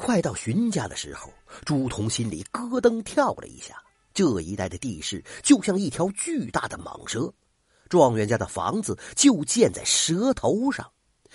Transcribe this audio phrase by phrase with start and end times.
[0.00, 1.28] 快到荀家的时候，
[1.64, 3.74] 朱仝心里咯噔跳了一下。
[4.14, 7.32] 这一带的地势就像一条巨大的蟒蛇，
[7.88, 10.88] 状元家的房子就建在蛇头上，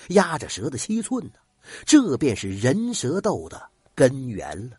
[0.10, 1.34] 压着蛇的七寸呢。
[1.86, 3.62] 这便是人蛇斗的
[3.94, 4.78] 根源了。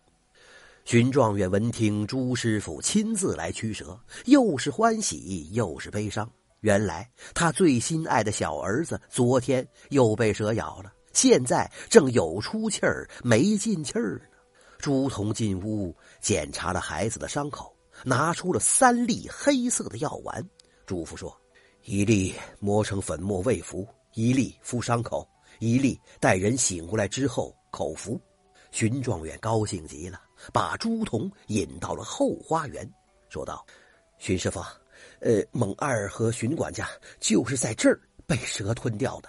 [0.86, 6.28] 荀状元闻听朱师傅亲自来驱蛇，又是欢喜又是悲伤。
[6.60, 14.26] 原来他最心爱的小儿子昨天又被蛇咬了，现在正有出气儿没进气儿呢。
[14.78, 17.74] 朱仝进屋检查了孩子的伤口，
[18.04, 20.46] 拿出了三粒黑色的药丸，
[20.84, 21.34] 嘱咐说
[21.84, 25.26] ：“一粒磨成粉末喂服，一粒敷伤口，
[25.58, 28.20] 一粒待人醒过来之后口服。”
[28.70, 30.20] 荀状元高兴极了。
[30.52, 32.86] 把朱仝引到了后花园，
[33.30, 33.64] 说道
[34.18, 34.60] ：“荀师傅，
[35.20, 36.86] 呃，蒙二和荀管家
[37.18, 39.28] 就是在这儿被蛇吞掉的。”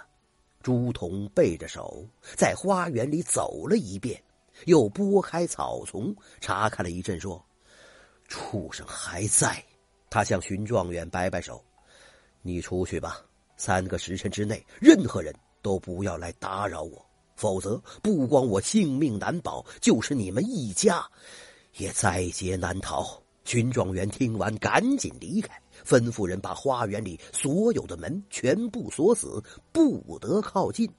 [0.66, 4.20] 朱仝背着手在花园里走了一遍，
[4.64, 7.40] 又拨开草丛查看了一阵，说
[8.26, 9.62] ：“畜生还在。”
[10.10, 11.64] 他向荀状元摆摆手
[12.42, 13.24] ：“你出去吧，
[13.56, 17.00] 三个时辰之内，任何人都不要来打扰我。”
[17.36, 21.08] 否则，不光我性命难保，就是你们一家，
[21.76, 23.22] 也在劫难逃。
[23.46, 29.40] 群状元听完，赶紧离开，吩咐人把花园里所有的门全部锁死，
[29.72, 30.90] 不得靠近。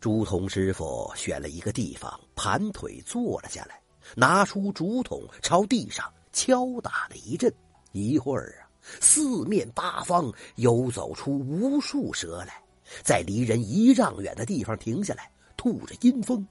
[0.00, 3.78] 朱仝师傅选了一个地方，盘腿坐了下来，
[4.16, 7.52] 拿出竹筒朝地上敲打了一阵。
[7.92, 8.64] 一会儿啊，
[9.00, 12.62] 四面八方游走出无数蛇来，
[13.02, 15.30] 在离人一丈远的地方停下来。
[15.54, 16.46] 吐着阴风，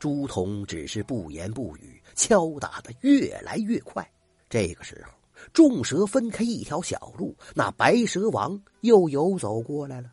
[0.00, 4.04] 朱仝只是不言不语，敲打的越来越快。
[4.48, 5.12] 这个时候，
[5.52, 10.10] 众蛇分开一条小路，那白蛇王又游走过来了。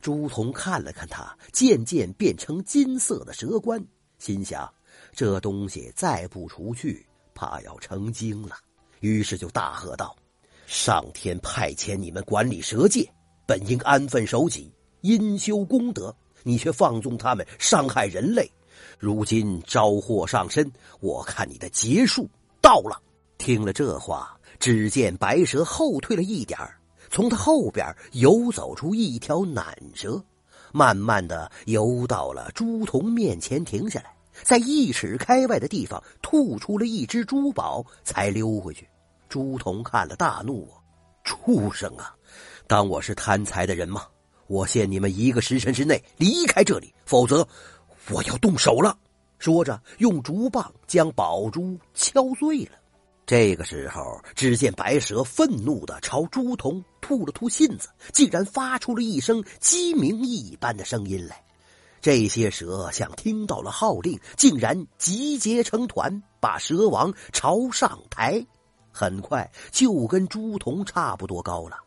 [0.00, 3.84] 朱仝看了看他，渐渐变成金色的蛇冠，
[4.18, 4.72] 心想：
[5.12, 8.56] 这东西再不除去，怕要成精了。
[9.00, 10.16] 于是就大喝道
[10.66, 13.08] ：“上天派遣你们管理蛇界，
[13.46, 16.14] 本应安分守己，因修功德。”
[16.44, 18.50] 你却放纵他们伤害人类，
[18.98, 20.68] 如今招祸上身，
[20.98, 22.28] 我看你的劫数
[22.60, 23.00] 到了。
[23.42, 26.56] 听了这话，只见白蛇后退了一点
[27.10, 29.64] 从他后边游走出一条蟒
[29.94, 30.22] 蛇，
[30.70, 34.14] 慢慢的游到了朱仝面前，停下来，
[34.44, 38.88] 在一尺开外的地方吐出了一只珠宝，才溜回去。
[39.28, 40.68] 朱仝看了大怒
[41.24, 42.14] ：“畜生啊，
[42.68, 44.06] 当我是贪财的人吗？”
[44.46, 47.44] 我限你们一个时辰之内离开这里，否则
[48.08, 48.96] 我要动手了。
[49.40, 52.78] 说着，用竹棒将宝珠敲碎了。
[53.24, 61.42] 这个时候，只见白蛇愤怒的朝朱仝吐了吐信子，竟然发出了一声鸡鸣一般的声音来。
[62.00, 68.44] 这些蛇像听到了号令，竟然集结成团，把蛇王朝上抬。
[68.90, 71.78] 很快就跟朱仝差不多高了。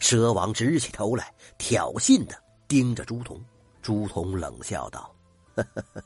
[0.00, 2.34] 蛇王直起头来，挑衅的
[2.66, 3.40] 盯着朱仝。
[3.80, 5.14] 朱仝冷笑道
[5.54, 6.02] ：“呵呵呵，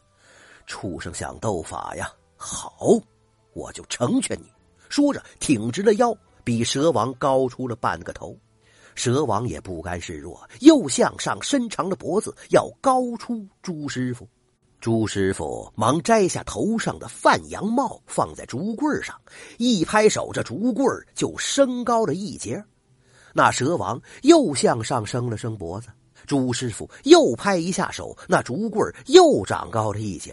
[0.67, 2.13] 畜生想斗法呀？
[2.37, 2.77] 好，
[3.55, 4.53] 我就成全你。”
[4.95, 8.39] 说着，挺直了腰，比蛇王高出了半个头。
[8.95, 14.29] 蛇王也不甘示弱，又向上伸长了脖子，要高出朱师傅。
[14.81, 19.21] 朱师傅忙摘下头上的范阳帽，放在竹棍上，
[19.59, 22.65] 一拍手，这竹棍就升高了一截。
[23.33, 25.89] 那蛇王又向上升了升脖子，
[26.25, 30.33] 朱师傅又拍一下手，那竹棍又长高了一截。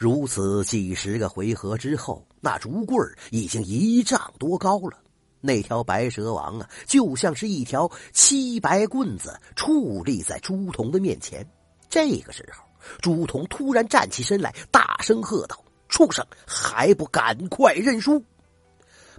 [0.00, 2.98] 如此几十个回合之后，那竹棍
[3.30, 4.98] 已经一丈多高了。
[5.42, 11.46] 那条白蛇王啊，就像是一条七白棍子矗立在朱仝的面前。
[11.90, 12.64] 这个时候，
[13.02, 18.24] 朱仝突然站起身来，大声喝道：“畜生，还不赶快认输！”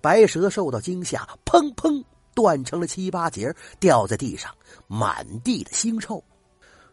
[0.02, 2.03] 白蛇受到惊吓，砰砰。
[2.34, 4.52] 断成了七八节，掉在地上，
[4.88, 6.24] 满地的腥臭。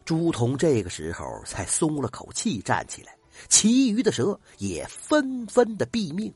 [0.04, 3.14] 朱仝这个时候才松了口气，站起来。
[3.48, 6.32] 其余的蛇也纷纷的毙命。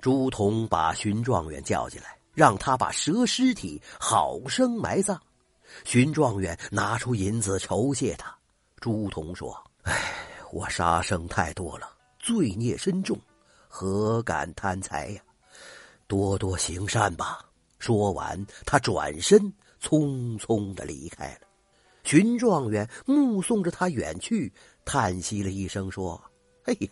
[0.00, 5.20] 朱仝把荀状元叫进来，让他把蛇尸体好生埋葬。
[5.84, 8.36] 荀状元拿出银子酬谢他。
[8.80, 9.94] 朱仝说：“唉，
[10.50, 11.88] 我杀生太多了，
[12.18, 13.16] 罪孽深重，
[13.68, 15.22] 何敢贪财呀？
[16.08, 17.38] 多多行善吧。”
[17.78, 19.40] 说完，他转身
[19.80, 21.46] 匆匆的离开了。
[22.02, 24.52] 群状元目送着他远去，
[24.84, 26.22] 叹息了一声，说
[26.64, 26.88] ：“哎呀，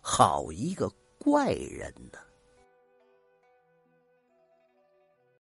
[0.00, 2.18] 好一个怪人呢！”